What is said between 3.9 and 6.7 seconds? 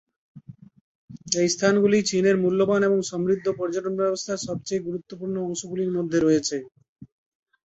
ব্যবস্থার সবচেয়ে গুরুত্বপূর্ণ অংশগুলির মধ্যে রয়েছে।